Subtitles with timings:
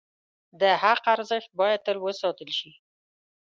[0.59, 2.71] د حق ارزښت باید تل وساتل شي.